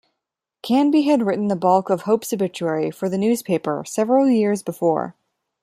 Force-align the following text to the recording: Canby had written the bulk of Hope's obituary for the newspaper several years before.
Canby 0.63 1.03
had 1.03 1.21
written 1.27 1.47
the 1.47 1.55
bulk 1.55 1.91
of 1.91 2.01
Hope's 2.01 2.33
obituary 2.33 2.89
for 2.89 3.07
the 3.07 3.19
newspaper 3.19 3.83
several 3.85 4.27
years 4.27 4.63
before. 4.63 5.13